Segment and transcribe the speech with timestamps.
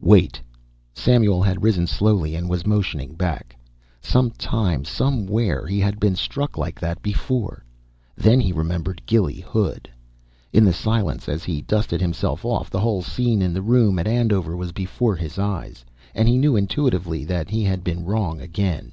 [0.00, 0.40] "Wait!"
[0.96, 3.54] Samuel had risen slowly and was motioning back.
[4.00, 7.64] Some time, somewhere, he had been struck like that before.
[8.16, 9.88] Then he remembered Gilly Hood.
[10.52, 14.08] In the silence, as he dusted himself off, the whole scene in the room at
[14.08, 15.84] Andover was before his eyes
[16.16, 18.90] and he knew intuitively that he had been wrong again.